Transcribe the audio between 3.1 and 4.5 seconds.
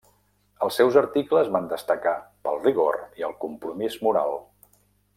i el compromís moral.